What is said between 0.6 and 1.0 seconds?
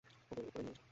নিয়ে এসো।